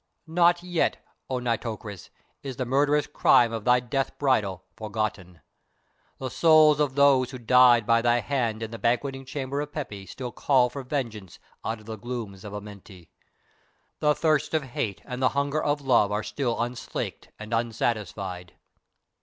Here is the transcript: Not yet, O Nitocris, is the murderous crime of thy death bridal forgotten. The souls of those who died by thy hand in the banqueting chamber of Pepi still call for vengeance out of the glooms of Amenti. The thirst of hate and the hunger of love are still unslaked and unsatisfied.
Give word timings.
Not 0.25 0.63
yet, 0.63 1.05
O 1.29 1.37
Nitocris, 1.37 2.09
is 2.41 2.55
the 2.57 2.65
murderous 2.65 3.05
crime 3.05 3.53
of 3.53 3.65
thy 3.65 3.79
death 3.79 4.17
bridal 4.17 4.63
forgotten. 4.75 5.41
The 6.17 6.31
souls 6.31 6.79
of 6.79 6.95
those 6.95 7.29
who 7.29 7.37
died 7.37 7.85
by 7.85 8.01
thy 8.01 8.19
hand 8.21 8.63
in 8.63 8.71
the 8.71 8.79
banqueting 8.79 9.25
chamber 9.25 9.61
of 9.61 9.71
Pepi 9.71 10.07
still 10.07 10.31
call 10.31 10.71
for 10.71 10.81
vengeance 10.81 11.37
out 11.63 11.79
of 11.81 11.85
the 11.85 11.97
glooms 11.97 12.43
of 12.43 12.51
Amenti. 12.51 13.11
The 13.99 14.15
thirst 14.15 14.55
of 14.55 14.63
hate 14.63 15.03
and 15.05 15.21
the 15.21 15.29
hunger 15.37 15.61
of 15.63 15.81
love 15.81 16.11
are 16.11 16.23
still 16.23 16.59
unslaked 16.59 17.29
and 17.37 17.53
unsatisfied. 17.53 18.55